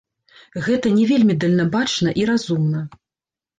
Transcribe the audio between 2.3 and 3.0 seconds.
разумна.